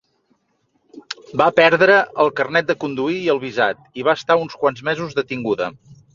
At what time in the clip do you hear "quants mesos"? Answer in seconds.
4.65-5.17